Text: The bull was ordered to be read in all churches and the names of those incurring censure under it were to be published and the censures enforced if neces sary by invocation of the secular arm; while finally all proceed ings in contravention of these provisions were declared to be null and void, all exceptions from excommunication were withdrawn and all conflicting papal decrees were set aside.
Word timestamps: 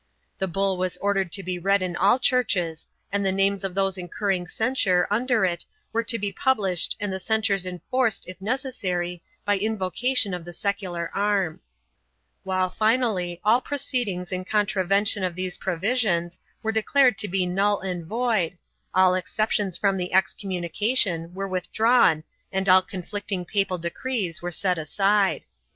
The 0.39 0.47
bull 0.47 0.77
was 0.77 0.97
ordered 0.97 1.31
to 1.33 1.43
be 1.43 1.59
read 1.59 1.83
in 1.83 1.95
all 1.95 2.17
churches 2.17 2.87
and 3.11 3.23
the 3.23 3.31
names 3.31 3.63
of 3.63 3.75
those 3.75 3.99
incurring 3.99 4.47
censure 4.47 5.05
under 5.11 5.45
it 5.45 5.63
were 5.93 6.01
to 6.03 6.17
be 6.17 6.31
published 6.31 6.97
and 6.99 7.13
the 7.13 7.19
censures 7.19 7.67
enforced 7.67 8.27
if 8.27 8.39
neces 8.39 8.73
sary 8.73 9.21
by 9.45 9.59
invocation 9.59 10.33
of 10.33 10.43
the 10.43 10.53
secular 10.53 11.11
arm; 11.13 11.59
while 12.43 12.71
finally 12.71 13.39
all 13.45 13.61
proceed 13.61 14.07
ings 14.09 14.31
in 14.31 14.43
contravention 14.43 15.23
of 15.23 15.35
these 15.35 15.59
provisions 15.59 16.39
were 16.63 16.71
declared 16.71 17.15
to 17.19 17.27
be 17.27 17.45
null 17.45 17.79
and 17.79 18.07
void, 18.07 18.57
all 18.95 19.13
exceptions 19.13 19.77
from 19.77 19.99
excommunication 19.99 21.31
were 21.35 21.47
withdrawn 21.47 22.23
and 22.51 22.67
all 22.67 22.81
conflicting 22.81 23.45
papal 23.45 23.77
decrees 23.77 24.41
were 24.41 24.49
set 24.51 24.79
aside. 24.79 25.43